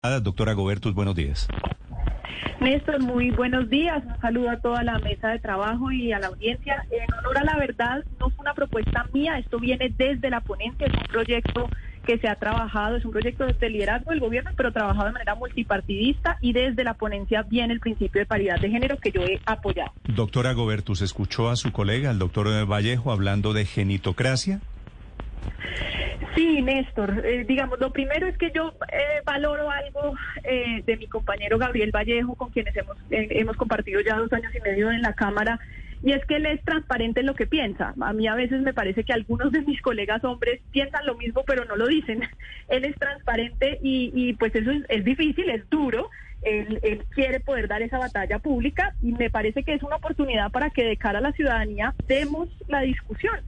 Doctora 0.00 0.52
Gobertus, 0.52 0.94
buenos 0.94 1.16
días. 1.16 1.48
Néstor, 2.60 3.02
muy 3.02 3.32
buenos 3.32 3.68
días. 3.68 4.00
Un 4.06 4.20
saludo 4.20 4.50
a 4.50 4.60
toda 4.60 4.84
la 4.84 5.00
mesa 5.00 5.30
de 5.30 5.40
trabajo 5.40 5.90
y 5.90 6.12
a 6.12 6.20
la 6.20 6.28
audiencia. 6.28 6.86
En 6.92 7.12
honor 7.14 7.38
a 7.38 7.42
la 7.42 7.56
verdad, 7.56 8.04
no 8.20 8.30
fue 8.30 8.42
una 8.42 8.54
propuesta 8.54 9.08
mía, 9.12 9.38
esto 9.38 9.58
viene 9.58 9.92
desde 9.98 10.30
la 10.30 10.40
ponencia, 10.40 10.86
es 10.86 10.94
un 10.94 11.02
proyecto 11.08 11.68
que 12.06 12.16
se 12.18 12.28
ha 12.28 12.36
trabajado, 12.36 12.94
es 12.94 13.04
un 13.04 13.10
proyecto 13.10 13.44
de 13.44 13.70
liderazgo 13.70 14.12
del 14.12 14.20
gobierno, 14.20 14.52
pero 14.56 14.72
trabajado 14.72 15.06
de 15.06 15.12
manera 15.14 15.34
multipartidista 15.34 16.38
y 16.40 16.52
desde 16.52 16.84
la 16.84 16.94
ponencia 16.94 17.42
viene 17.42 17.74
el 17.74 17.80
principio 17.80 18.20
de 18.20 18.26
paridad 18.26 18.60
de 18.60 18.70
género 18.70 18.98
que 18.98 19.10
yo 19.10 19.22
he 19.22 19.40
apoyado. 19.46 19.90
Doctora 20.04 20.52
Gobertus, 20.52 21.02
¿escuchó 21.02 21.50
a 21.50 21.56
su 21.56 21.72
colega, 21.72 22.12
el 22.12 22.20
doctor 22.20 22.46
Vallejo, 22.70 23.10
hablando 23.10 23.52
de 23.52 23.64
genitocracia? 23.64 24.60
Sí, 26.38 26.62
Néstor. 26.62 27.26
Eh, 27.26 27.44
digamos, 27.48 27.80
lo 27.80 27.90
primero 27.90 28.28
es 28.28 28.38
que 28.38 28.52
yo 28.54 28.72
eh, 28.92 29.22
valoro 29.24 29.68
algo 29.72 30.14
eh, 30.44 30.84
de 30.86 30.96
mi 30.96 31.08
compañero 31.08 31.58
Gabriel 31.58 31.90
Vallejo, 31.90 32.36
con 32.36 32.50
quienes 32.50 32.76
hemos, 32.76 32.96
hemos 33.10 33.56
compartido 33.56 34.00
ya 34.02 34.14
dos 34.14 34.32
años 34.32 34.54
y 34.54 34.60
medio 34.60 34.92
en 34.92 35.02
la 35.02 35.14
Cámara, 35.14 35.58
y 36.00 36.12
es 36.12 36.24
que 36.26 36.36
él 36.36 36.46
es 36.46 36.62
transparente 36.62 37.20
en 37.20 37.26
lo 37.26 37.34
que 37.34 37.48
piensa. 37.48 37.92
A 38.00 38.12
mí 38.12 38.28
a 38.28 38.36
veces 38.36 38.62
me 38.62 38.72
parece 38.72 39.02
que 39.02 39.12
algunos 39.12 39.50
de 39.50 39.62
mis 39.62 39.82
colegas 39.82 40.22
hombres 40.22 40.60
piensan 40.70 41.06
lo 41.06 41.16
mismo, 41.16 41.42
pero 41.44 41.64
no 41.64 41.74
lo 41.74 41.88
dicen. 41.88 42.20
él 42.68 42.84
es 42.84 42.94
transparente 42.94 43.80
y, 43.82 44.12
y 44.14 44.34
pues 44.34 44.54
eso 44.54 44.70
es, 44.70 44.84
es 44.88 45.04
difícil, 45.04 45.50
es 45.50 45.68
duro. 45.68 46.08
Él, 46.42 46.78
él, 46.84 47.04
quiere 47.10 47.40
poder 47.40 47.66
dar 47.66 47.82
esa 47.82 47.98
batalla 47.98 48.38
pública 48.38 48.94
y 49.02 49.10
me 49.10 49.28
parece 49.28 49.64
que 49.64 49.74
es 49.74 49.82
una 49.82 49.96
oportunidad 49.96 50.52
para 50.52 50.70
que 50.70 50.84
de 50.84 50.96
cara 50.96 51.18
a 51.18 51.22
la 51.22 51.32
ciudadanía 51.32 51.96
demos 52.06 52.48
la 52.68 52.82
discusión. 52.82 53.40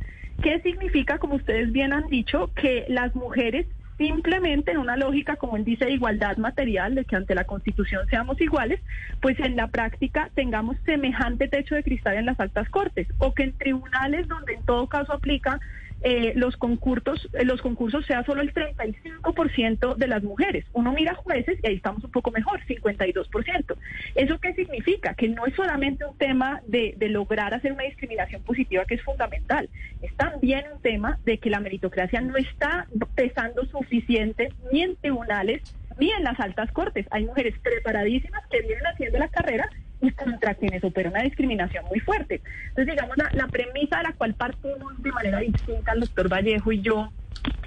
¿Qué 0.42 0.60
significa, 0.60 1.19
como 1.19 1.34
ustedes 1.34 1.70
bien 1.70 1.92
han 1.92 2.08
dicho, 2.08 2.50
que 2.55 2.86
las 2.88 3.14
mujeres 3.14 3.66
simplemente 3.98 4.70
en 4.70 4.78
una 4.78 4.96
lógica, 4.96 5.36
como 5.36 5.58
él 5.58 5.64
dice, 5.64 5.84
de 5.84 5.92
igualdad 5.92 6.38
material, 6.38 6.94
de 6.94 7.05
que 7.05 7.16
ante 7.16 7.34
la 7.34 7.44
Constitución 7.44 8.06
seamos 8.08 8.41
iguales, 8.41 8.80
pues 9.20 9.38
en 9.41 9.56
la 9.56 9.68
práctica 9.68 10.30
tengamos 10.34 10.78
semejante 10.86 11.48
techo 11.48 11.74
de 11.74 11.83
cristal 11.83 12.16
en 12.16 12.24
las 12.24 12.41
altas 12.41 12.70
cortes, 12.70 13.08
o 13.18 13.34
que 13.34 13.42
en 13.42 13.52
tribunales 13.52 14.27
donde 14.27 14.55
en 14.55 14.62
todo 14.62 14.86
caso 14.86 15.12
aplica 15.12 15.61
eh, 16.02 16.32
los 16.34 16.56
concursos, 16.56 17.28
eh, 17.34 17.44
los 17.44 17.60
concursos 17.60 18.06
sea 18.06 18.24
solo 18.24 18.40
el 18.42 18.54
35% 18.54 19.96
de 19.96 20.06
las 20.06 20.22
mujeres. 20.22 20.64
Uno 20.72 20.92
mira 20.92 21.14
jueces 21.14 21.58
y 21.62 21.66
ahí 21.66 21.76
estamos 21.76 22.02
un 22.04 22.10
poco 22.10 22.30
mejor, 22.30 22.60
52%. 22.66 23.76
¿Eso 24.14 24.38
qué 24.38 24.54
significa? 24.54 25.14
Que 25.14 25.28
no 25.28 25.46
es 25.46 25.54
solamente 25.54 26.04
un 26.04 26.16
tema 26.16 26.62
de, 26.66 26.94
de 26.96 27.08
lograr 27.08 27.52
hacer 27.54 27.72
una 27.72 27.84
discriminación 27.84 28.42
positiva 28.42 28.84
que 28.84 28.94
es 28.94 29.02
fundamental, 29.02 29.68
es 30.02 30.14
también 30.16 30.64
un 30.74 30.80
tema 30.80 31.18
de 31.24 31.38
que 31.38 31.50
la 31.50 31.60
meritocracia 31.60 32.20
no 32.20 32.36
está 32.36 32.86
pesando 33.14 33.66
suficiente 33.66 34.48
ni 34.72 34.82
en 34.82 34.96
tribunales 34.96 35.62
ni 35.98 36.10
en 36.10 36.24
las 36.24 36.40
altas 36.40 36.72
cortes. 36.72 37.06
Hay 37.10 37.26
mujeres 37.26 37.54
preparadísimas 37.62 38.42
que 38.50 38.62
vienen 38.62 38.86
haciendo 38.86 39.18
la 39.18 39.28
carrera 39.28 39.68
y 40.00 40.10
contra 40.12 40.54
quienes 40.54 40.82
opera 40.84 41.10
una 41.10 41.22
discriminación 41.22 41.84
muy 41.86 42.00
fuerte. 42.00 42.40
Entonces, 42.68 42.94
digamos, 42.94 43.16
la, 43.16 43.46
premisa 43.48 43.98
de 43.98 44.02
la 44.04 44.12
cual 44.14 44.34
partimos 44.34 45.02
de 45.02 45.12
manera 45.12 45.40
distinta 45.40 45.92
el 45.92 46.00
doctor 46.00 46.28
Vallejo 46.33 46.72
y 46.72 46.80
yo 46.80 47.11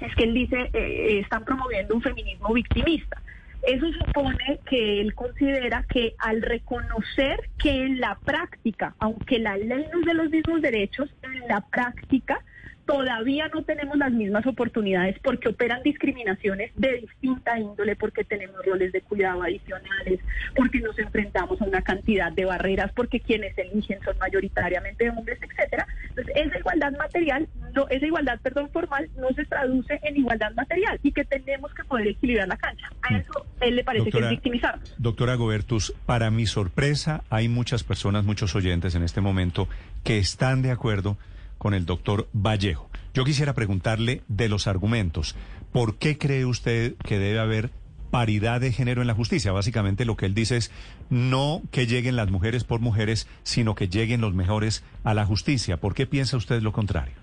es 0.00 0.14
que 0.14 0.24
él 0.24 0.34
dice, 0.34 0.70
eh, 0.72 1.20
están 1.20 1.44
promoviendo 1.44 1.94
un 1.94 2.02
feminismo 2.02 2.52
victimista. 2.52 3.20
Eso 3.66 3.86
supone 3.92 4.60
que 4.68 5.00
él 5.00 5.14
considera 5.14 5.84
que 5.88 6.14
al 6.18 6.42
reconocer 6.42 7.48
que 7.58 7.84
en 7.84 7.98
la 7.98 8.16
práctica, 8.16 8.94
aunque 8.98 9.38
la 9.38 9.56
ley 9.56 9.86
nos 9.92 10.04
dé 10.04 10.12
los 10.12 10.30
mismos 10.30 10.60
derechos, 10.60 11.08
en 11.22 11.48
la 11.48 11.62
práctica 11.62 12.44
todavía 12.86 13.48
no 13.48 13.62
tenemos 13.62 13.96
las 13.96 14.12
mismas 14.12 14.46
oportunidades 14.46 15.18
porque 15.22 15.48
operan 15.48 15.82
discriminaciones 15.82 16.72
de 16.76 17.00
distinta 17.00 17.58
índole, 17.58 17.96
porque 17.96 18.24
tenemos 18.24 18.64
roles 18.64 18.92
de 18.92 19.00
cuidado 19.00 19.42
adicionales, 19.42 20.20
porque 20.54 20.80
nos 20.80 20.98
enfrentamos 20.98 21.60
a 21.60 21.64
una 21.64 21.82
cantidad 21.82 22.32
de 22.32 22.44
barreras, 22.44 22.92
porque 22.92 23.20
quienes 23.20 23.56
eligen 23.56 24.00
son 24.04 24.16
mayoritariamente 24.18 25.08
hombres, 25.10 25.38
etcétera. 25.42 25.86
Entonces, 26.10 26.34
esa 26.36 26.58
igualdad 26.58 26.92
material, 26.96 27.48
no, 27.74 27.88
esa 27.88 28.06
igualdad, 28.06 28.38
perdón, 28.42 28.70
formal, 28.70 29.08
no 29.16 29.28
se 29.30 29.44
traduce 29.44 29.98
en 30.02 30.16
igualdad 30.16 30.52
material 30.54 30.98
y 31.02 31.12
que 31.12 31.24
tenemos 31.24 31.72
que 31.74 31.84
poder 31.84 32.08
equilibrar 32.08 32.48
la 32.48 32.56
cancha. 32.56 32.90
A 33.02 33.12
mm. 33.12 33.16
eso 33.16 33.46
él 33.60 33.76
le 33.76 33.84
parece 33.84 34.10
que 34.10 34.18
es 34.18 34.30
victimizar. 34.30 34.78
Doctora 34.98 35.34
Gobertus, 35.34 35.94
para 36.06 36.30
mi 36.30 36.46
sorpresa, 36.46 37.24
hay 37.30 37.48
muchas 37.48 37.82
personas, 37.82 38.24
muchos 38.24 38.54
oyentes 38.54 38.94
en 38.94 39.02
este 39.02 39.20
momento 39.20 39.68
que 40.02 40.18
están 40.18 40.62
de 40.62 40.70
acuerdo 40.70 41.16
con 41.64 41.72
el 41.72 41.86
doctor 41.86 42.28
Vallejo. 42.34 42.90
Yo 43.14 43.24
quisiera 43.24 43.54
preguntarle 43.54 44.20
de 44.28 44.50
los 44.50 44.66
argumentos. 44.66 45.34
¿Por 45.72 45.96
qué 45.96 46.18
cree 46.18 46.44
usted 46.44 46.94
que 46.96 47.18
debe 47.18 47.38
haber 47.38 47.70
paridad 48.10 48.60
de 48.60 48.70
género 48.70 49.00
en 49.00 49.06
la 49.06 49.14
justicia? 49.14 49.50
Básicamente 49.50 50.04
lo 50.04 50.14
que 50.14 50.26
él 50.26 50.34
dice 50.34 50.58
es 50.58 50.70
no 51.08 51.62
que 51.72 51.86
lleguen 51.86 52.16
las 52.16 52.30
mujeres 52.30 52.64
por 52.64 52.80
mujeres, 52.80 53.26
sino 53.44 53.74
que 53.74 53.88
lleguen 53.88 54.20
los 54.20 54.34
mejores 54.34 54.84
a 55.04 55.14
la 55.14 55.24
justicia. 55.24 55.78
¿Por 55.78 55.94
qué 55.94 56.06
piensa 56.06 56.36
usted 56.36 56.60
lo 56.60 56.72
contrario? 56.72 57.14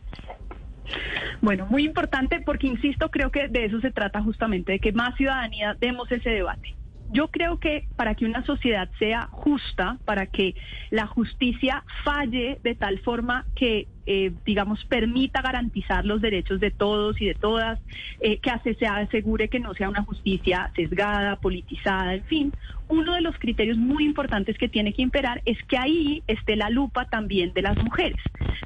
Bueno, 1.41 1.67
muy 1.67 1.85
importante 1.85 2.41
porque, 2.43 2.65
insisto, 2.65 3.11
creo 3.11 3.29
que 3.29 3.47
de 3.47 3.65
eso 3.65 3.79
se 3.79 3.91
trata 3.91 4.23
justamente, 4.23 4.71
de 4.71 4.79
que 4.79 4.91
más 4.91 5.15
ciudadanía 5.17 5.77
demos 5.79 6.11
ese 6.11 6.31
debate. 6.31 6.73
Yo 7.13 7.27
creo 7.27 7.59
que 7.59 7.87
para 7.95 8.15
que 8.15 8.25
una 8.25 8.43
sociedad 8.45 8.89
sea 8.97 9.27
justa, 9.31 9.97
para 10.05 10.27
que 10.27 10.55
la 10.91 11.05
justicia 11.05 11.83
falle 12.05 12.59
de 12.63 12.73
tal 12.73 12.99
forma 12.99 13.45
que 13.53 13.87
eh, 14.05 14.31
digamos, 14.45 14.83
permita 14.85 15.41
garantizar 15.41 16.05
los 16.05 16.21
derechos 16.21 16.59
de 16.59 16.71
todos 16.71 17.19
y 17.21 17.25
de 17.25 17.35
todas, 17.35 17.79
eh, 18.19 18.37
que 18.37 18.51
se 18.75 18.85
asegure 18.85 19.47
que 19.47 19.59
no 19.59 19.73
sea 19.73 19.89
una 19.89 20.03
justicia 20.03 20.71
sesgada, 20.75 21.37
politizada, 21.37 22.15
en 22.15 22.23
fin. 22.23 22.53
Uno 22.87 23.13
de 23.13 23.21
los 23.21 23.37
criterios 23.39 23.77
muy 23.77 24.03
importantes 24.03 24.57
que 24.57 24.67
tiene 24.67 24.91
que 24.91 25.01
imperar 25.01 25.41
es 25.45 25.57
que 25.63 25.77
ahí 25.77 26.23
esté 26.27 26.57
la 26.57 26.69
lupa 26.69 27.05
también 27.05 27.53
de 27.53 27.61
las 27.61 27.77
mujeres. 27.77 28.19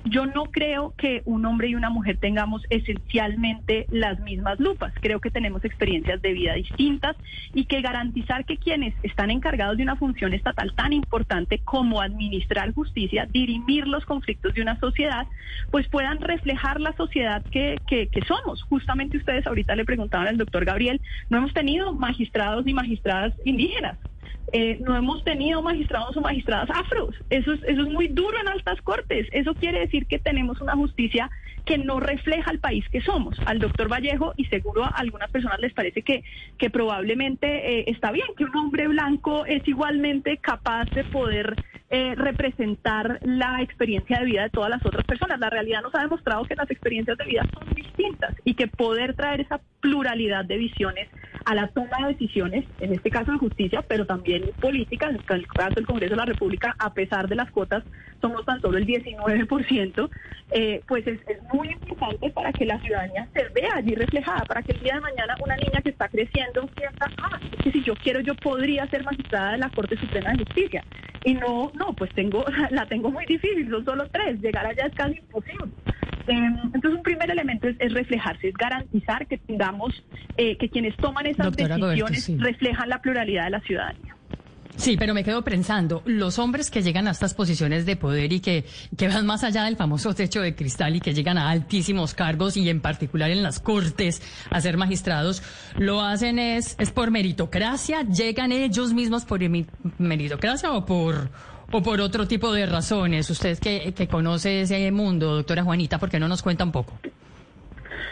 Yo 0.05 0.25
no 0.25 0.45
creo 0.45 0.95
que 0.97 1.21
un 1.25 1.45
hombre 1.45 1.67
y 1.67 1.75
una 1.75 1.91
mujer 1.91 2.17
tengamos 2.17 2.63
esencialmente 2.71 3.85
las 3.91 4.19
mismas 4.21 4.59
lupas. 4.59 4.93
Creo 4.99 5.19
que 5.19 5.29
tenemos 5.29 5.63
experiencias 5.63 6.23
de 6.23 6.33
vida 6.33 6.55
distintas 6.55 7.15
y 7.53 7.65
que 7.65 7.81
garantizar 7.81 8.45
que 8.45 8.57
quienes 8.57 8.95
están 9.03 9.29
encargados 9.29 9.77
de 9.77 9.83
una 9.83 9.95
función 9.95 10.33
estatal 10.33 10.73
tan 10.75 10.93
importante 10.93 11.59
como 11.59 12.01
administrar 12.01 12.73
justicia, 12.73 13.27
dirimir 13.31 13.87
los 13.87 14.05
conflictos 14.05 14.55
de 14.55 14.63
una 14.63 14.79
sociedad, 14.79 15.24
pues 15.71 15.87
puedan 15.89 16.19
reflejar 16.19 16.79
la 16.79 16.93
sociedad 16.93 17.43
que, 17.51 17.77
que, 17.87 18.21
somos. 18.27 18.63
Justamente 18.63 19.17
ustedes 19.17 19.45
ahorita 19.45 19.75
le 19.75 19.85
preguntaban 19.85 20.27
al 20.27 20.37
doctor 20.37 20.65
Gabriel, 20.65 21.01
no 21.29 21.37
hemos 21.37 21.53
tenido 21.53 21.93
magistrados 21.93 22.65
ni 22.65 22.73
magistradas 22.73 23.33
indígenas. 23.45 23.97
Eh, 24.53 24.77
no 24.81 24.95
hemos 24.95 25.23
tenido 25.23 25.61
magistrados 25.61 26.15
o 26.15 26.21
magistradas 26.21 26.69
afros. 26.69 27.15
Eso 27.29 27.53
es, 27.53 27.63
eso 27.63 27.81
es 27.81 27.89
muy 27.89 28.07
duro 28.07 28.39
en 28.39 28.47
altas 28.47 28.81
cortes. 28.81 29.27
Eso 29.31 29.53
quiere 29.55 29.79
decir 29.79 30.05
que 30.05 30.19
tenemos 30.19 30.61
una 30.61 30.75
justicia 30.75 31.29
que 31.65 31.77
no 31.77 31.99
refleja 31.99 32.51
el 32.51 32.59
país 32.59 32.85
que 32.89 33.01
somos. 33.01 33.37
Al 33.45 33.59
doctor 33.59 33.91
Vallejo, 33.91 34.33
y 34.37 34.45
seguro 34.45 34.83
a 34.83 34.89
algunas 34.89 35.31
personas 35.31 35.59
les 35.59 35.73
parece 35.73 36.03
que, 36.03 36.23
que 36.57 36.69
probablemente 36.69 37.79
eh, 37.79 37.85
está 37.87 38.11
bien, 38.11 38.27
que 38.37 38.45
un 38.45 38.55
hombre 38.55 38.87
blanco 38.87 39.45
es 39.45 39.67
igualmente 39.67 40.37
capaz 40.37 40.85
de 40.91 41.03
poder 41.03 41.55
eh, 41.89 42.15
representar 42.15 43.19
la 43.23 43.61
experiencia 43.61 44.17
de 44.19 44.25
vida 44.25 44.43
de 44.43 44.49
todas 44.49 44.69
las 44.69 44.85
otras 44.85 45.05
personas. 45.05 45.39
La 45.39 45.49
realidad 45.49 45.81
nos 45.81 45.93
ha 45.93 46.01
demostrado 46.01 46.43
que 46.45 46.55
las 46.55 46.69
experiencias 46.71 47.17
de 47.17 47.25
vida 47.25 47.43
son 47.53 47.73
distintas 47.75 48.35
y 48.43 48.55
que 48.55 48.67
poder 48.67 49.15
traer 49.15 49.41
esa 49.41 49.59
pluralidad 49.81 50.45
de 50.45 50.57
visiones 50.57 51.07
a 51.45 51.53
la 51.53 51.67
toma 51.67 51.97
de 52.01 52.13
decisiones, 52.13 52.65
en 52.79 52.93
este 52.93 53.11
caso 53.11 53.31
de 53.31 53.37
justicia, 53.37 53.83
pero 53.87 54.05
también 54.05 54.49
política, 54.59 55.09
en 55.09 55.15
el 55.17 55.25
caso 55.25 55.75
del 55.75 55.85
Congreso 55.85 56.15
de 56.15 56.17
la 56.17 56.25
República, 56.25 56.75
a 56.79 56.93
pesar 56.93 57.27
de 57.27 57.35
las 57.35 57.51
cuotas, 57.51 57.83
somos 58.19 58.43
tan 58.45 58.59
solo 58.61 58.79
el 58.79 58.87
19%, 58.87 60.09
eh, 60.51 60.81
pues 60.87 61.05
es, 61.05 61.19
muy 61.53 61.69
importante 61.69 62.31
para 62.31 62.51
que 62.51 62.65
la 62.65 62.79
ciudadanía 62.81 63.27
se 63.33 63.47
vea 63.49 63.75
allí 63.75 63.93
reflejada, 63.93 64.43
para 64.45 64.63
que 64.63 64.71
el 64.71 64.79
día 64.81 64.95
de 64.95 65.01
mañana 65.01 65.35
una 65.43 65.55
niña 65.55 65.81
que 65.83 65.89
está 65.89 66.07
creciendo 66.09 66.67
sienta, 66.75 67.11
ah, 67.21 67.39
que 67.61 67.71
si 67.71 67.83
yo 67.83 67.93
quiero 67.95 68.21
yo 68.21 68.33
podría 68.35 68.87
ser 68.87 69.03
magistrada 69.03 69.51
de 69.51 69.57
la 69.59 69.69
Corte 69.69 69.97
Suprema 69.97 70.31
de 70.31 70.43
Justicia. 70.45 70.83
Y 71.25 71.33
no, 71.33 71.71
no, 71.73 71.93
pues 71.95 72.13
tengo, 72.13 72.45
la 72.69 72.85
tengo 72.85 73.11
muy 73.11 73.25
difícil, 73.25 73.69
son 73.69 73.83
solo 73.83 74.07
tres, 74.11 74.39
llegar 74.41 74.65
allá 74.65 74.85
es 74.85 74.93
casi 74.93 75.17
imposible. 75.17 75.71
Em, 76.27 76.55
entonces, 76.73 76.93
un 76.97 77.03
primer 77.03 77.29
elemento 77.29 77.67
es, 77.67 77.93
reflejarse, 77.93 78.47
es 78.49 78.53
garantizar 78.53 79.27
que 79.27 79.37
tengamos, 79.39 79.93
eh, 80.37 80.55
que 80.57 80.69
quienes 80.69 80.95
toman 80.97 81.25
esas 81.25 81.55
decisiones 81.55 82.31
reflejan 82.39 82.89
la 82.89 83.01
pluralidad 83.01 83.45
de 83.45 83.49
la 83.51 83.59
ciudadanía. 83.61 84.04
Sí, 84.77 84.97
pero 84.97 85.13
me 85.13 85.23
quedo 85.23 85.43
pensando, 85.43 86.01
los 86.05 86.37
hombres 86.37 86.69
que 86.69 86.83
llegan 86.83 87.07
a 87.07 87.11
estas 87.11 87.33
posiciones 87.33 87.85
de 87.85 87.95
poder 87.95 88.33
y 88.33 88.39
que, 88.39 88.65
que 88.97 89.07
van 89.07 89.25
más 89.25 89.43
allá 89.43 89.63
del 89.63 89.77
famoso 89.77 90.13
techo 90.13 90.41
de 90.41 90.55
cristal 90.55 90.95
y 90.95 90.99
que 90.99 91.13
llegan 91.13 91.37
a 91.37 91.49
altísimos 91.49 92.13
cargos 92.13 92.57
y 92.57 92.69
en 92.69 92.81
particular 92.81 93.31
en 93.31 93.41
las 93.41 93.59
cortes 93.59 94.21
a 94.49 94.61
ser 94.61 94.77
magistrados, 94.77 95.41
lo 95.77 96.01
hacen 96.01 96.39
es, 96.39 96.75
es 96.77 96.91
por 96.91 97.09
meritocracia, 97.09 98.03
llegan 98.03 98.51
ellos 98.51 98.93
mismos 98.93 99.25
por 99.25 99.39
meritocracia 99.97 100.71
o 100.73 100.85
por, 100.85 101.29
o 101.71 101.81
por 101.81 102.01
otro 102.01 102.27
tipo 102.27 102.51
de 102.51 102.65
razones. 102.65 103.29
Usted 103.29 103.57
que, 103.59 103.93
que 103.93 104.07
conoce 104.07 104.61
ese 104.61 104.91
mundo, 104.91 105.35
doctora 105.35 105.63
Juanita, 105.63 105.99
¿por 105.99 106.09
qué 106.09 106.19
no 106.19 106.27
nos 106.27 106.41
cuenta 106.41 106.63
un 106.63 106.71
poco? 106.71 106.99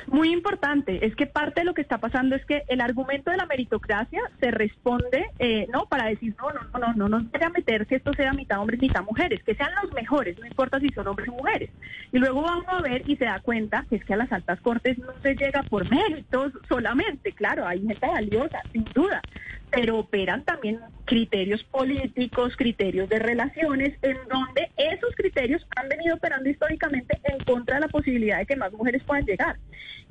Muy 0.08 0.32
importante, 0.32 1.06
es 1.06 1.16
que 1.16 1.26
parte 1.26 1.62
de 1.62 1.66
lo 1.66 1.74
que 1.74 1.82
está 1.82 1.98
pasando 1.98 2.36
es 2.36 2.46
que 2.46 2.64
el 2.68 2.82
argumento 2.82 3.32
de 3.32 3.38
la 3.38 3.46
meritocracia 3.46 4.22
se 4.40 4.52
responde, 4.52 5.26
eh, 5.40 5.68
¿no? 5.72 5.86
Para 5.86 6.08
decir, 6.08 6.36
no, 6.40 6.52
no, 6.52 6.80
no, 6.80 6.80
no, 6.80 6.94
no 6.94 7.10
nos 7.10 7.32
vaya 7.32 7.48
a 7.48 7.50
meter 7.50 7.88
que 7.88 7.96
esto 7.96 8.14
sea 8.14 8.34
mitad 8.34 8.60
hombres, 8.60 8.82
mitad 8.82 9.04
mujeres, 9.04 9.42
que 9.44 9.56
sean 9.56 9.72
los 9.82 9.94
mejores, 9.94 10.38
no 10.40 10.46
importa 10.46 10.80
si 10.80 10.90
son 10.90 11.08
hombres 11.08 11.30
o 11.30 11.34
mujeres. 11.34 11.70
Y 12.12 12.20
luego 12.20 12.42
vamos 12.42 12.66
a 12.68 12.82
ver 12.82 13.04
y 13.08 13.16
se 13.16 13.26
da 13.26 13.40
cuenta 13.40 13.86
que 13.90 13.96
es 13.96 14.06
que 14.06 14.14
a 14.14 14.18
las 14.18 14.32
altas 14.32 14.60
cortes 14.62 14.98
no 15.00 15.14
se 15.22 15.36
llega 15.36 15.64
por 15.64 15.90
méritos 15.90 16.54
solamente, 16.68 17.32
claro, 17.32 17.68
hay 17.68 17.86
gente 17.86 18.08
valiosa, 18.08 18.62
sin 18.72 18.86
duda, 18.94 19.22
pero 19.74 19.98
operan 19.98 20.44
también 20.44 20.80
criterios 21.06 21.64
políticos, 21.64 22.56
criterios 22.56 23.10
de 23.10 23.18
relaciones, 23.18 23.98
en 24.04 24.18
donde 24.30 24.72
esos 24.78 25.16
criterios 25.16 25.66
han 25.76 25.90
venido 25.90 26.16
operando 26.16 26.48
históricamente 26.48 27.20
en 27.24 27.44
contra 27.44 27.76
de 27.76 27.82
la 27.82 27.88
posibilidad 27.88 28.38
de 28.38 28.46
que 28.46 28.56
más 28.56 28.72
mujeres 28.72 29.04
puedan 29.04 29.26
llegar. 29.26 29.58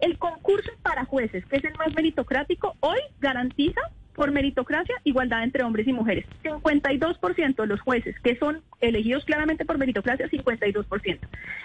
El 0.01 0.19
concurso 0.19 0.71
para 0.83 1.05
jueces, 1.05 1.47
que 1.47 1.57
es 1.59 1.65
el 1.65 1.75
más 1.75 1.95
meritocrático, 1.95 2.75
hoy 2.81 2.99
garantiza 3.21 3.81
por 4.15 4.31
meritocracia, 4.31 4.95
igualdad 5.05 5.43
entre 5.43 5.65
hombres 5.65 5.87
y 5.87 5.93
mujeres. 5.93 6.27
52% 6.43 7.57
de 7.57 7.67
los 7.67 7.81
jueces 7.81 8.19
que 8.21 8.37
son 8.37 8.63
elegidos 8.81 9.25
claramente 9.25 9.65
por 9.65 9.79
meritocracia, 9.79 10.29
52%. 10.29 11.19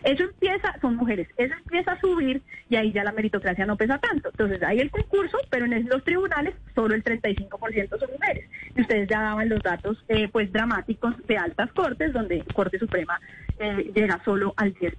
Eso 0.04 0.24
empieza, 0.24 0.80
son 0.82 0.96
mujeres, 0.96 1.28
eso 1.38 1.54
empieza 1.54 1.94
a 1.94 2.00
subir 2.00 2.42
y 2.70 2.76
ahí 2.76 2.92
ya 2.92 3.04
la 3.04 3.12
meritocracia 3.12 3.66
no 3.66 3.76
pesa 3.76 3.98
tanto. 3.98 4.30
Entonces 4.30 4.62
hay 4.64 4.80
el 4.80 4.92
concurso, 4.92 5.38
pero 5.50 5.66
en 5.66 5.88
los 5.88 6.04
tribunales 6.04 6.56
solo 6.76 6.96
el 6.96 7.04
35% 7.04 8.00
son 8.00 8.12
mujeres. 8.12 8.50
Ustedes 8.78 9.10
ya 9.10 9.22
daban 9.22 9.50
los 9.50 9.62
datos 9.62 10.04
eh, 10.08 10.28
pues 10.32 10.52
dramáticos 10.52 11.16
de 11.28 11.38
altas 11.38 11.72
cortes, 11.74 12.14
donde 12.14 12.44
Corte 12.54 12.80
Suprema 12.80 13.20
eh, 13.60 13.92
llega 13.96 14.22
solo 14.24 14.54
al 14.58 14.74
10%. 14.74 14.94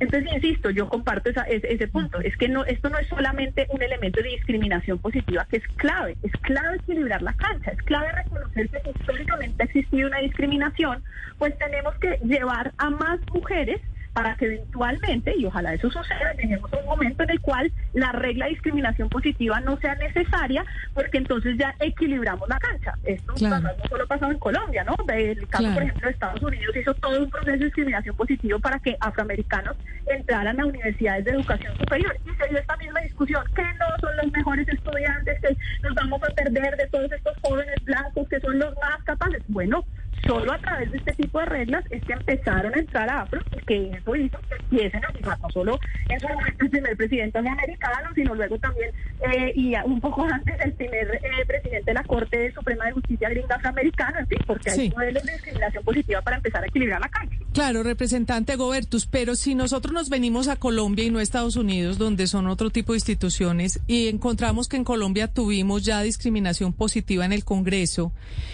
Entonces, 0.00 0.32
insisto, 0.32 0.70
yo 0.70 0.88
comparto 0.88 1.30
ese, 1.30 1.88
punto. 1.88 2.20
Es 2.20 2.36
que 2.36 2.48
no, 2.48 2.64
esto 2.64 2.88
no 2.88 2.98
es 2.98 3.08
solamente 3.08 3.66
un 3.70 3.82
elemento 3.82 4.22
de 4.22 4.30
discriminación 4.30 4.98
positiva, 4.98 5.46
que 5.50 5.58
es 5.58 5.66
clave, 5.76 6.16
es 6.22 6.32
clave 6.42 6.76
equilibrar 6.76 7.22
la 7.22 7.32
cancha, 7.32 7.72
es 7.72 7.82
clave 7.82 8.12
reconocer 8.12 8.68
que 8.68 8.90
históricamente 8.90 9.62
ha 9.62 9.66
existido 9.66 10.08
una 10.08 10.18
discriminación, 10.18 11.02
pues 11.38 11.56
tenemos 11.58 11.94
que 11.96 12.18
llevar 12.24 12.72
a 12.78 12.90
más 12.90 13.20
mujeres 13.32 13.80
para 14.18 14.34
que 14.34 14.46
eventualmente, 14.46 15.32
y 15.38 15.46
ojalá 15.46 15.74
eso 15.74 15.88
suceda, 15.92 16.32
lleguemos 16.32 16.72
a 16.72 16.76
un 16.78 16.86
momento 16.86 17.22
en 17.22 17.30
el 17.30 17.40
cual 17.40 17.70
la 17.92 18.10
regla 18.10 18.46
de 18.46 18.50
discriminación 18.50 19.08
positiva 19.08 19.60
no 19.60 19.76
sea 19.76 19.94
necesaria, 19.94 20.64
porque 20.92 21.18
entonces 21.18 21.56
ya 21.56 21.72
equilibramos 21.78 22.48
la 22.48 22.58
cancha. 22.58 22.94
Esto 23.04 23.32
no 23.38 23.60
solo 23.88 24.02
ha 24.02 24.06
pasado 24.08 24.32
en 24.32 24.40
Colombia, 24.40 24.82
¿no? 24.82 24.96
El 25.08 25.46
caso, 25.46 25.72
por 25.72 25.84
ejemplo, 25.84 26.08
de 26.08 26.12
Estados 26.12 26.42
Unidos 26.42 26.74
hizo 26.74 26.94
todo 26.94 27.22
un 27.22 27.30
proceso 27.30 27.58
de 27.58 27.64
discriminación 27.66 28.16
positivo 28.16 28.58
para 28.58 28.80
que 28.80 28.96
afroamericanos 28.98 29.76
entraran 30.06 30.60
a 30.60 30.66
universidades 30.66 31.24
de 31.24 31.30
educación 31.30 31.78
superior. 31.78 32.16
Y 32.26 32.42
se 32.42 32.48
dio 32.48 32.58
esta 32.58 32.76
misma 32.76 33.00
discusión, 33.02 33.44
que 33.54 33.62
no 33.62 33.86
son 34.00 34.16
los 34.16 34.32
mejores 34.32 34.68
estudiantes, 34.68 35.40
que 35.40 35.56
nos 35.84 35.94
vamos 35.94 36.20
a 36.24 36.34
perder 36.34 36.76
de 36.76 36.88
todos 36.88 37.12
estos 37.12 37.36
jóvenes 37.40 37.76
blancos 37.84 38.28
que 38.28 38.40
son 38.40 38.58
los 38.58 38.74
más 38.78 39.00
capaces. 39.04 39.44
Bueno, 39.46 39.84
Solo 40.26 40.52
a 40.52 40.58
través 40.58 40.90
de 40.90 40.98
este 40.98 41.12
tipo 41.12 41.38
de 41.40 41.46
reglas 41.46 41.84
es 41.90 42.02
que 42.04 42.12
empezaron 42.12 42.74
a 42.74 42.78
entrar 42.78 43.08
a 43.08 43.22
afro, 43.22 43.40
que 43.66 43.90
eso 43.90 44.16
hizo 44.16 44.38
que 44.48 44.56
empiecen 44.56 45.04
a 45.04 45.12
fijar 45.12 45.38
no 45.40 45.50
solo 45.50 45.78
en 46.08 46.20
su 46.20 46.28
momento 46.28 46.64
el 46.64 46.70
primer 46.70 46.96
presidente 46.96 47.38
americano, 47.38 48.10
sino 48.14 48.34
luego 48.34 48.58
también, 48.58 48.90
eh, 49.20 49.52
y 49.54 49.74
un 49.84 50.00
poco 50.00 50.24
antes, 50.32 50.54
el 50.64 50.72
primer 50.72 51.20
eh, 51.22 51.44
presidente 51.46 51.90
de 51.90 51.94
la 51.94 52.04
Corte 52.04 52.52
Suprema 52.52 52.86
de 52.86 52.92
Justicia 52.92 53.28
gringa 53.28 53.56
afroamericana, 53.56 54.20
en 54.20 54.26
fin, 54.26 54.38
porque 54.46 54.70
hay 54.70 54.90
modelos 54.90 55.22
de 55.22 55.32
discriminación 55.32 55.84
positiva 55.84 56.22
para 56.22 56.36
empezar 56.36 56.62
a 56.62 56.66
equilibrar 56.66 57.00
la 57.00 57.08
cancha. 57.08 57.37
Claro, 57.58 57.82
representante 57.82 58.54
Gobertus, 58.54 59.06
pero 59.06 59.34
si 59.34 59.56
nosotros 59.56 59.92
nos 59.92 60.10
venimos 60.10 60.46
a 60.46 60.54
Colombia 60.54 61.04
y 61.04 61.10
no 61.10 61.18
a 61.18 61.24
Estados 61.24 61.56
Unidos, 61.56 61.98
donde 61.98 62.28
son 62.28 62.46
otro 62.46 62.70
tipo 62.70 62.92
de 62.92 62.98
instituciones, 62.98 63.80
y 63.88 64.06
encontramos 64.06 64.68
que 64.68 64.76
en 64.76 64.84
Colombia 64.84 65.26
tuvimos 65.26 65.82
ya 65.82 66.00
discriminación 66.02 66.72
positiva 66.72 67.24
en 67.24 67.32
el 67.32 67.44
Congreso, 67.44 68.12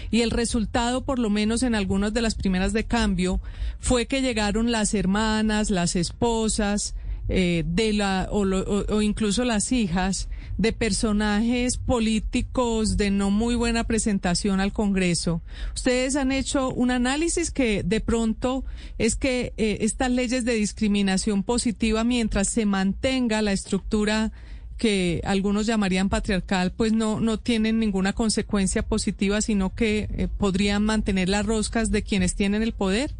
y 0.09 0.21
el 0.21 0.31
resultado, 0.31 1.05
por 1.05 1.19
lo 1.19 1.29
menos, 1.29 1.61
en 1.61 1.75
algunas 1.75 2.15
de 2.15 2.23
las 2.23 2.33
primeras 2.33 2.73
de 2.73 2.85
cambio 2.85 3.39
fue 3.77 4.07
que 4.07 4.23
llegaron 4.23 4.71
las 4.71 4.95
hermanas, 4.95 5.69
las 5.69 5.95
esposas, 5.95 6.95
eh, 7.27 7.63
de 7.65 7.93
la 7.93 8.27
o, 8.31 9.01
incluso 9.01 9.45
las 9.45 9.71
hijas 9.71 10.29
de 10.57 10.71
personajes 10.71 11.77
políticos 11.77 12.97
de 12.97 13.11
no 13.11 13.29
muy 13.31 13.55
buena 13.55 13.83
presentación 13.83 14.59
al 14.59 14.71
Congreso. 14.71 15.41
Ustedes 15.75 16.15
han 16.15 16.31
hecho 16.31 16.69
un 16.69 16.91
análisis 16.91 17.51
que 17.51 17.83
de 17.83 17.99
pronto 17.99 18.63
es 18.97 19.15
que 19.15 19.53
eh, 19.57 19.77
estas 19.81 20.11
leyes 20.11 20.45
de 20.45 20.53
discriminación 20.53 21.43
positiva, 21.43 22.03
mientras 22.03 22.47
se 22.49 22.65
mantenga 22.65 23.41
la 23.41 23.51
estructura 23.53 24.31
que 24.77 25.21
algunos 25.23 25.65
llamarían 25.65 26.09
patriarcal, 26.09 26.71
pues 26.71 26.93
no, 26.93 27.19
no 27.19 27.39
tienen 27.39 27.79
ninguna 27.79 28.13
consecuencia 28.13 28.83
positiva, 28.83 29.41
sino 29.41 29.73
que 29.73 30.07
eh, 30.11 30.27
podrían 30.27 30.83
mantener 30.83 31.29
las 31.29 31.45
roscas 31.45 31.91
de 31.91 32.03
quienes 32.03 32.35
tienen 32.35 32.61
el 32.61 32.73
poder? 32.73 33.15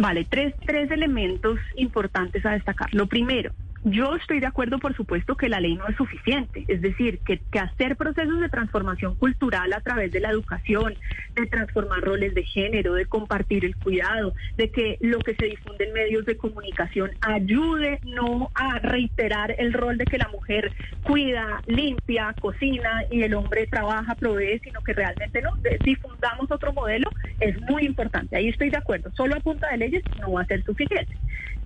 Vale, 0.00 0.26
tres, 0.30 0.54
tres 0.64 0.90
elementos 0.90 1.58
importantes 1.76 2.44
a 2.46 2.50
destacar. 2.50 2.88
Lo 2.92 3.06
primero, 3.06 3.50
yo 3.90 4.14
estoy 4.16 4.40
de 4.40 4.46
acuerdo, 4.46 4.78
por 4.78 4.94
supuesto, 4.94 5.36
que 5.36 5.48
la 5.48 5.60
ley 5.60 5.74
no 5.74 5.86
es 5.88 5.96
suficiente. 5.96 6.64
Es 6.68 6.80
decir, 6.80 7.18
que, 7.20 7.40
hacer 7.58 7.96
procesos 7.96 8.40
de 8.40 8.48
transformación 8.48 9.14
cultural 9.16 9.72
a 9.72 9.80
través 9.80 10.12
de 10.12 10.20
la 10.20 10.30
educación, 10.30 10.94
de 11.34 11.46
transformar 11.46 12.00
roles 12.00 12.34
de 12.34 12.44
género, 12.44 12.94
de 12.94 13.06
compartir 13.06 13.64
el 13.64 13.76
cuidado, 13.76 14.34
de 14.56 14.70
que 14.70 14.96
lo 15.00 15.18
que 15.18 15.34
se 15.34 15.46
difunde 15.46 15.86
en 15.86 15.92
medios 15.92 16.24
de 16.24 16.36
comunicación 16.36 17.10
ayude 17.20 18.00
no 18.04 18.50
a 18.54 18.78
reiterar 18.78 19.54
el 19.58 19.72
rol 19.72 19.98
de 19.98 20.04
que 20.04 20.18
la 20.18 20.28
mujer 20.28 20.72
cuida, 21.02 21.62
limpia, 21.66 22.34
cocina 22.40 23.04
y 23.10 23.22
el 23.22 23.34
hombre 23.34 23.66
trabaja, 23.66 24.14
provee, 24.14 24.60
sino 24.62 24.80
que 24.82 24.92
realmente 24.92 25.42
no 25.42 25.50
difundamos 25.84 26.50
otro 26.50 26.72
modelo, 26.72 27.10
es 27.40 27.60
muy 27.62 27.84
importante. 27.84 28.36
Ahí 28.36 28.48
estoy 28.48 28.70
de 28.70 28.78
acuerdo. 28.78 29.10
Solo 29.16 29.36
a 29.36 29.40
punta 29.40 29.68
de 29.70 29.78
leyes 29.78 30.02
no 30.20 30.32
va 30.32 30.42
a 30.42 30.46
ser 30.46 30.62
suficiente. 30.64 31.16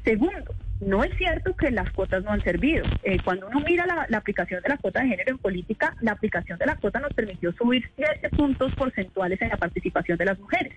Segundo, 0.05 0.55
no 0.83 1.05
es 1.05 1.17
cierto 1.17 1.55
que 1.55 1.71
las 1.71 1.91
cuotas 1.93 2.25
no 2.25 2.31
han 2.31 2.43
servido. 2.43 2.85
Eh, 3.05 3.19
cuando 3.25 3.47
uno 3.47 3.61
mira 3.61 3.87
la, 3.87 4.19
aplicación 4.19 4.61
de 4.62 4.69
la 4.69 4.77
cuota 4.77 5.01
de 5.01 5.09
género 5.09 5.31
en 5.31 5.39
política, 5.39 5.95
la 6.01 6.12
aplicación 6.12 6.59
de 6.59 6.67
la 6.67 6.77
cuota 6.77 6.99
nos 6.99 7.12
permitió 7.12 7.53
subir 7.53 7.89
7 7.97 8.29
puntos 8.31 8.75
porcentuales 8.75 9.41
en 9.41 9.51
la 9.51 9.57
participación 9.57 10.19
de 10.19 10.25
las 10.25 10.39
mujeres. 10.39 10.73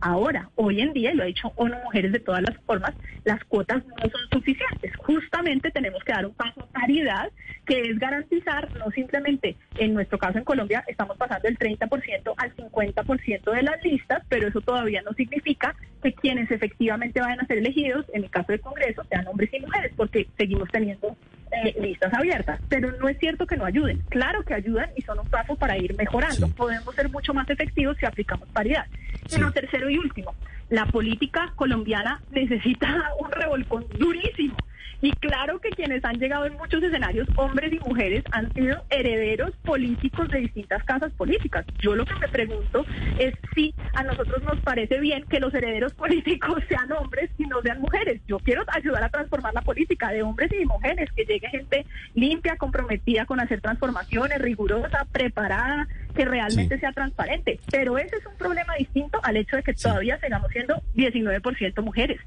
Ahora, 0.00 0.48
hoy 0.54 0.80
en 0.80 0.94
día, 0.94 1.12
y 1.12 1.16
lo 1.16 1.24
ha 1.24 1.26
dicho 1.26 1.52
ONU 1.56 1.76
Mujeres 1.84 2.12
de 2.12 2.20
todas 2.20 2.42
las 2.42 2.56
formas, 2.64 2.94
las 3.24 3.44
cuotas 3.44 3.84
no 3.84 4.10
son 4.10 4.20
suficientes. 4.32 4.96
Justamente 4.96 5.70
tenemos 5.70 6.02
que 6.04 6.12
dar 6.12 6.24
un 6.24 6.32
paso 6.32 6.62
a 6.62 6.66
paridad, 6.66 7.30
que 7.66 7.82
es 7.82 7.98
garantizar, 7.98 8.74
no 8.78 8.90
simplemente, 8.92 9.56
en 9.76 9.92
nuestro 9.92 10.18
caso 10.18 10.38
en 10.38 10.44
Colombia, 10.44 10.82
estamos 10.86 11.18
pasando 11.18 11.46
del 11.46 11.58
30% 11.58 12.32
al 12.34 12.56
50% 12.56 13.52
de 13.52 13.62
las 13.62 13.84
listas, 13.84 14.22
pero 14.30 14.48
eso 14.48 14.62
todavía 14.62 15.02
no 15.02 15.12
significa 15.12 15.76
que 16.00 16.12
quienes 16.12 16.50
efectivamente 16.50 17.20
vayan 17.20 17.40
a 17.40 17.46
ser 17.46 17.58
elegidos, 17.58 18.06
en 18.12 18.24
el 18.24 18.30
caso 18.30 18.52
del 18.52 18.60
Congreso, 18.60 19.02
sean 19.08 19.26
hombres 19.26 19.50
y 19.52 19.60
mujeres, 19.60 19.92
porque 19.96 20.28
seguimos 20.36 20.68
teniendo 20.70 21.16
eh, 21.52 21.74
listas 21.80 22.12
abiertas. 22.14 22.60
Pero 22.68 22.92
no 22.98 23.08
es 23.08 23.18
cierto 23.18 23.46
que 23.46 23.56
no 23.56 23.64
ayuden. 23.64 24.02
Claro 24.08 24.44
que 24.44 24.54
ayudan 24.54 24.90
y 24.96 25.02
son 25.02 25.18
un 25.18 25.26
paso 25.26 25.56
para 25.56 25.76
ir 25.76 25.94
mejorando. 25.96 26.48
Podemos 26.48 26.94
ser 26.94 27.10
mucho 27.10 27.34
más 27.34 27.48
efectivos 27.50 27.96
si 27.98 28.06
aplicamos 28.06 28.48
paridad. 28.48 28.86
Y 29.30 29.38
lo 29.38 29.52
tercero 29.52 29.90
y 29.90 29.98
último, 29.98 30.34
la 30.68 30.86
política 30.86 31.52
colombiana 31.56 32.20
necesita 32.30 33.12
un 33.18 33.30
revolcón 33.30 33.86
durísimo. 33.98 34.56
Y 35.02 35.12
claro 35.12 35.60
que 35.60 35.70
quienes 35.70 36.04
han 36.04 36.18
llegado 36.18 36.44
en 36.44 36.54
muchos 36.54 36.82
escenarios, 36.82 37.28
hombres 37.36 37.72
y 37.72 37.78
mujeres, 37.78 38.22
han 38.32 38.52
sido 38.52 38.84
herederos 38.90 39.52
políticos 39.64 40.28
de 40.30 40.40
distintas 40.40 40.84
casas 40.84 41.10
políticas. 41.12 41.64
Yo 41.80 41.94
lo 41.94 42.04
que 42.04 42.14
me 42.20 42.28
pregunto 42.28 42.84
es 43.18 43.34
si 43.54 43.74
a 43.94 44.02
nosotros 44.02 44.42
nos 44.42 44.58
parece 44.60 45.00
bien 45.00 45.24
que 45.28 45.40
los 45.40 45.54
herederos 45.54 45.94
políticos 46.00 46.62
sean 46.68 46.92
hombres 46.92 47.30
y 47.38 47.44
no 47.44 47.62
sean 47.62 47.80
mujeres. 47.80 48.20
Yo 48.26 48.38
quiero 48.40 48.62
ayudar 48.68 49.04
a 49.04 49.08
transformar 49.08 49.54
la 49.54 49.62
política 49.62 50.10
de 50.10 50.22
hombres 50.22 50.50
y 50.52 50.66
mujeres, 50.66 51.10
que 51.16 51.24
llegue 51.24 51.48
gente 51.48 51.86
limpia, 52.14 52.56
comprometida 52.56 53.24
con 53.24 53.40
hacer 53.40 53.60
transformaciones, 53.60 54.38
rigurosa, 54.40 55.06
preparada, 55.12 55.88
que 56.14 56.24
realmente 56.24 56.78
sea 56.78 56.92
transparente. 56.92 57.60
Pero 57.70 57.98
ese 57.98 58.16
es 58.16 58.26
un 58.26 58.34
problema 58.36 58.74
distinto 58.78 59.20
al 59.22 59.36
hecho 59.36 59.56
de 59.56 59.62
que 59.62 59.74
todavía 59.74 60.18
sigamos 60.20 60.50
siendo 60.52 60.82
19% 60.94 61.82
mujeres. 61.82 62.20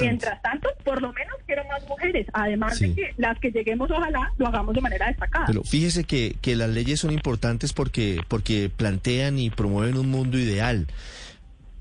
Mientras 0.00 0.42
tanto, 0.42 0.68
por 0.84 1.02
lo 1.02 1.12
menos 1.12 1.34
quiero 1.46 1.64
más 1.68 1.86
mujeres, 1.88 2.26
además 2.32 2.78
de 2.78 2.94
que 2.94 3.14
las 3.16 3.38
que 3.38 3.50
lleguemos, 3.50 3.90
ojalá 3.90 4.32
lo 4.38 4.46
hagamos 4.48 4.74
de 4.74 4.80
manera 4.80 5.06
destacada. 5.08 5.46
Pero 5.46 5.62
fíjese 5.62 6.04
que, 6.04 6.36
que 6.40 6.56
las 6.56 6.70
leyes 6.70 7.00
son 7.00 7.12
importantes 7.12 7.72
porque, 7.72 8.20
porque 8.28 8.70
plantean 8.74 9.38
y 9.38 9.50
promueven 9.50 9.96
un 9.96 10.10
mundo 10.10 10.38
ideal 10.38 10.86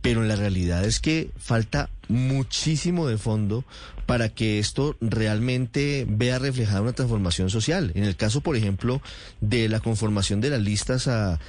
pero 0.03 0.21
la 0.21 0.35
realidad 0.35 0.83
es 0.83 0.99
que 0.99 1.29
falta 1.37 1.89
muchísimo 2.07 3.07
de 3.07 3.17
fondo 3.17 3.63
para 4.05 4.29
que 4.29 4.59
esto 4.59 4.97
realmente 4.99 6.05
vea 6.07 6.39
reflejada 6.39 6.81
una 6.81 6.93
transformación 6.93 7.49
social. 7.49 7.91
En 7.95 8.03
el 8.03 8.15
caso, 8.15 8.41
por 8.41 8.55
ejemplo, 8.55 9.01
de 9.41 9.69
la 9.69 9.79
conformación 9.79 10.41
de 10.41 10.49
las 10.49 10.61
listas 10.61 11.07
a, 11.07 11.39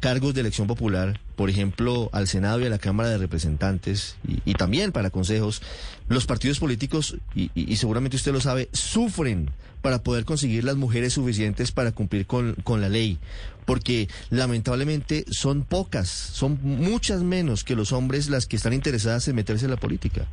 cargos 0.00 0.34
de 0.34 0.40
elección 0.40 0.66
popular, 0.66 1.20
por 1.36 1.48
ejemplo, 1.48 2.10
al 2.12 2.26
Senado 2.26 2.60
y 2.60 2.66
a 2.66 2.70
la 2.70 2.78
Cámara 2.78 3.10
de 3.10 3.18
Representantes, 3.18 4.16
y, 4.26 4.54
también 4.54 4.90
para 4.90 5.10
consejos, 5.10 5.62
los 6.08 6.26
partidos 6.26 6.58
políticos, 6.58 7.16
y, 7.36 7.76
seguramente 7.76 8.16
usted 8.16 8.32
lo 8.32 8.40
sabe, 8.40 8.68
sufren 8.72 9.50
para 9.80 10.02
poder 10.02 10.24
conseguir 10.24 10.64
las 10.64 10.76
mujeres 10.76 11.12
suficientes 11.12 11.70
para 11.70 11.92
cumplir 11.92 12.26
con, 12.26 12.54
con 12.64 12.80
la 12.80 12.88
ley 12.88 13.18
porque 13.64 14.08
lamentablemente 14.30 15.24
son 15.30 15.62
pocas, 15.62 16.08
son 16.08 16.58
muchas 16.62 17.22
menos 17.22 17.64
que 17.64 17.76
los 17.76 17.92
hombres 17.92 18.28
las 18.28 18.46
que 18.46 18.56
están 18.56 18.72
interesadas 18.72 19.26
en 19.28 19.36
meterse 19.36 19.63
la 19.68 19.76
política. 19.76 20.26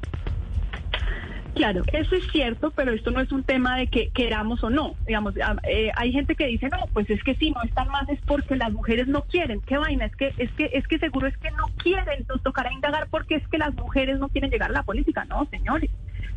Claro, 1.55 1.83
eso 1.91 2.15
es 2.15 2.23
cierto, 2.31 2.71
pero 2.71 2.93
esto 2.93 3.11
no 3.11 3.19
es 3.19 3.31
un 3.31 3.43
tema 3.43 3.77
de 3.77 3.87
que 3.87 4.09
queramos 4.09 4.63
o 4.63 4.69
no. 4.69 4.95
Digamos, 5.05 5.33
ah, 5.43 5.57
eh, 5.63 5.91
hay 5.95 6.13
gente 6.13 6.35
que 6.35 6.47
dice, 6.47 6.69
no, 6.69 6.87
pues 6.93 7.09
es 7.09 7.21
que 7.23 7.35
si 7.35 7.51
no 7.51 7.61
están 7.63 7.89
más 7.89 8.07
es 8.09 8.19
porque 8.21 8.55
las 8.55 8.71
mujeres 8.71 9.07
no 9.07 9.23
quieren. 9.23 9.59
¿Qué 9.61 9.77
vaina? 9.77 10.05
Es 10.05 10.15
que, 10.15 10.33
es 10.37 10.49
que, 10.53 10.71
es 10.73 10.87
que 10.87 10.97
seguro 10.97 11.27
es 11.27 11.37
que 11.37 11.51
no 11.51 11.65
quieren. 11.77 12.25
Nos 12.29 12.41
tocará 12.41 12.71
indagar 12.71 13.07
porque 13.09 13.35
es 13.35 13.47
que 13.49 13.57
las 13.57 13.75
mujeres 13.75 14.17
no 14.17 14.29
quieren 14.29 14.49
llegar 14.49 14.69
a 14.69 14.73
la 14.73 14.83
política. 14.83 15.25
No, 15.25 15.45
señores. 15.51 15.89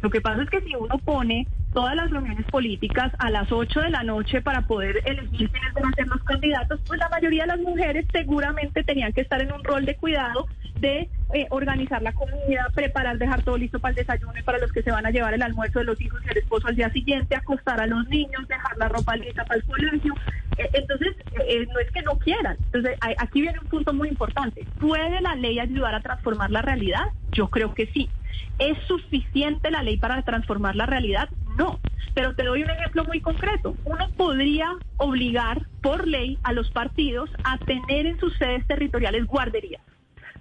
Lo 0.05 0.11
que 0.11 0.21
pasa 0.21 0.43
es 0.43 0.51
que 0.51 0.61
si 0.61 0.75
uno 0.77 0.99
pone 0.99 1.47
todas 1.73 1.97
las 1.97 2.11
reuniones 2.11 2.45
políticas 2.51 3.11
a 3.19 3.31
las 3.31 3.51
8 3.51 3.81
de 3.81 3.89
la 3.89 4.03
noche 4.03 4.43
para 4.43 4.67
poder 4.67 5.01
elegir 5.07 5.49
quiénes 5.49 5.73
van 5.73 5.87
a 5.87 5.97
ser 5.97 6.07
los 6.09 6.23
candidatos, 6.25 6.79
pues 6.87 7.01
la 7.01 7.09
mayoría 7.09 7.45
de 7.45 7.57
las 7.57 7.61
mujeres 7.61 8.05
seguramente 8.13 8.85
tenían 8.85 9.15
que 9.15 9.23
estar 9.23 9.41
en 9.41 9.51
un 9.51 9.65
rol 9.65 9.87
de 9.87 9.97
cuidado 9.97 10.47
de 10.79 11.09
eh, 11.33 11.47
organizar 11.49 12.03
la 12.03 12.13
comida, 12.13 12.69
preparar, 12.75 13.17
dejar 13.17 13.43
todo 13.45 13.57
listo 13.57 13.79
para 13.79 13.93
el 13.93 13.97
desayuno 13.97 14.35
y 14.39 14.43
para 14.43 14.59
los 14.59 14.71
que 14.73 14.83
se 14.83 14.91
van 14.91 15.07
a 15.07 15.11
llevar 15.11 15.33
el 15.33 15.41
almuerzo 15.41 15.79
de 15.79 15.87
los 15.87 15.99
hijos 16.03 16.21
y 16.27 16.33
el 16.33 16.37
esposo 16.37 16.69
al 16.69 16.77
día 16.77 16.91
siguiente, 16.91 17.35
acostar 17.35 17.81
a 17.81 17.87
los 17.87 18.07
niños, 18.09 18.47
dejar 18.47 18.77
la 18.77 18.91
ropa 18.91 19.17
lista 19.17 19.43
para 19.47 19.59
el 19.59 19.65
colegio. 19.65 20.13
Eh, 20.59 20.69
entonces, 20.75 21.17
eh, 21.49 21.67
no 21.73 21.79
es 21.79 21.91
que 21.91 22.03
no 22.03 22.19
quieran. 22.19 22.59
Entonces, 22.67 22.99
aquí 23.17 23.41
viene 23.41 23.59
un 23.59 23.69
punto 23.69 23.95
muy 23.95 24.09
importante. 24.11 24.67
¿Puede 24.79 25.23
la 25.23 25.35
ley 25.35 25.59
ayudar 25.61 25.95
a 25.95 26.01
transformar 26.01 26.51
la 26.51 26.61
realidad? 26.61 27.07
Yo 27.33 27.49
creo 27.49 27.73
que 27.73 27.87
sí. 27.87 28.11
¿Es 28.59 28.79
suficiente 28.87 29.71
la 29.71 29.83
ley 29.83 29.97
para 29.97 30.23
transformar 30.23 30.77
la 30.77 30.87
realidad? 30.87 31.29
No. 31.59 31.81
Pero 32.15 32.35
te 32.35 32.45
doy 32.45 32.63
un 32.63 32.71
ejemplo 32.71 33.05
muy 33.05 33.21
concreto. 33.21 33.77
Uno 33.85 34.09
podría 34.17 34.71
obligar 34.99 35.67
por 35.83 36.07
ley 36.07 36.39
a 36.45 36.53
los 36.53 36.71
partidos 36.71 37.29
a 37.43 37.59
tener 37.59 38.07
en 38.07 38.19
sus 38.21 38.37
sedes 38.37 38.67
territoriales 38.67 39.27
guarderías. 39.27 39.83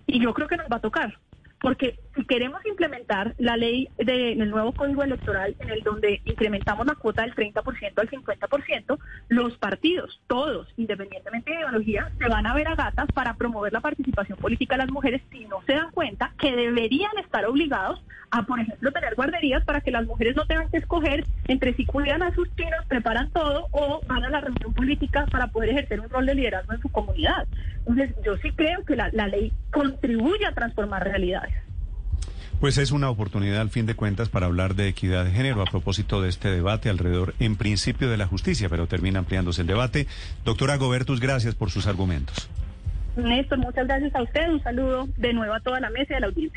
Y 0.05 0.19
yo 0.19 0.33
creo 0.33 0.47
que 0.47 0.57
nos 0.57 0.67
va 0.67 0.77
a 0.77 0.81
tocar 0.81 1.17
porque 1.63 1.97
si 2.13 2.25
queremos 2.25 2.63
implementar 2.65 3.35
la 3.37 3.55
ley 3.55 3.87
del 3.97 4.49
nuevo 4.49 4.73
código 4.73 5.01
electoral 5.01 5.55
en 5.59 5.69
el 5.69 5.81
donde 5.81 6.21
incrementamos 6.25 6.85
la 6.85 6.95
cuota 6.95 7.21
del 7.21 7.33
30% 7.33 7.93
al 7.95 8.09
50%, 8.09 8.99
los 9.29 9.57
partidos, 9.57 10.21
todos, 10.27 10.67
independientemente 10.75 11.51
de 11.51 11.59
ideología, 11.59 12.11
se 12.19 12.27
van 12.27 12.47
a 12.47 12.53
ver 12.53 12.67
a 12.67 12.75
gatas 12.75 13.07
para 13.13 13.35
promover 13.35 13.71
la 13.71 13.79
participación 13.79 14.37
política 14.39 14.75
de 14.75 14.83
las 14.83 14.91
mujeres 14.91 15.21
si 15.31 15.45
no 15.45 15.61
se 15.65 15.75
dan 15.75 15.89
cuenta 15.91 16.33
que 16.37 16.53
deberían 16.53 17.17
estar 17.17 17.45
obligados 17.45 18.03
a, 18.29 18.43
por 18.43 18.59
ejemplo, 18.59 18.91
tener 18.91 19.15
guarderías 19.15 19.63
para 19.63 19.79
que 19.79 19.91
las 19.91 20.05
mujeres 20.05 20.35
no 20.35 20.45
tengan 20.45 20.69
que 20.69 20.77
escoger 20.77 21.23
entre 21.47 21.75
si 21.75 21.85
cuidan 21.85 22.23
a 22.23 22.33
sus 22.33 22.53
chinos, 22.55 22.83
preparan 22.89 23.29
todo 23.29 23.67
o 23.71 24.01
van 24.07 24.25
a 24.25 24.29
la 24.29 24.41
reunión 24.41 24.73
política 24.73 25.27
para 25.31 25.47
poder 25.47 25.69
ejercer 25.69 26.01
un 26.01 26.09
rol 26.09 26.25
de 26.25 26.35
liderazgo 26.35 26.73
en 26.73 26.81
su 26.81 26.89
comunidad. 26.89 27.47
Entonces, 27.85 28.15
yo 28.25 28.35
sí 28.37 28.51
creo 28.51 28.83
que 28.85 28.95
la, 28.95 29.09
la 29.13 29.27
ley 29.27 29.53
contribuye 29.71 30.45
a 30.45 30.53
transformar 30.53 31.03
realidades. 31.03 31.52
Pues 32.63 32.77
es 32.77 32.93
una 32.93 33.09
oportunidad, 33.09 33.59
al 33.59 33.71
fin 33.71 33.85
de 33.85 33.93
cuentas, 33.93 34.29
para 34.29 34.45
hablar 34.45 34.73
de 34.75 34.87
equidad 34.87 35.25
de 35.25 35.31
género 35.31 35.61
a 35.61 35.65
propósito 35.65 36.21
de 36.21 36.29
este 36.29 36.49
debate 36.49 36.89
alrededor, 36.89 37.33
en 37.41 37.57
principio, 37.57 38.09
de 38.09 38.15
la 38.15 38.25
justicia, 38.25 38.69
pero 38.69 38.87
termina 38.87 39.19
ampliándose 39.19 39.63
el 39.63 39.67
debate. 39.67 40.07
Doctora 40.45 40.77
Gobertus, 40.77 41.19
gracias 41.19 41.55
por 41.55 41.71
sus 41.71 41.87
argumentos. 41.87 42.49
Néstor, 43.17 43.57
muchas 43.57 43.85
gracias 43.85 44.15
a 44.15 44.21
usted. 44.21 44.49
Un 44.49 44.63
saludo 44.63 45.09
de 45.17 45.33
nuevo 45.33 45.53
a 45.53 45.59
toda 45.59 45.81
la 45.81 45.89
mesa 45.89 46.13
y 46.13 46.15
a 46.15 46.19
la 46.21 46.27
audiencia. 46.27 46.51